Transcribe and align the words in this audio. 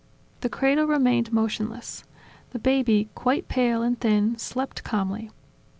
The 0.39 0.49
cradle 0.49 0.85
remained 0.87 1.31
motionless: 1.31 2.05
the 2.53 2.57
baby, 2.57 3.09
quite 3.13 3.47
pale, 3.47 3.83
and 3.83 3.99
thin, 3.99 4.35
slept 4.39 4.83
calmly. 4.83 5.29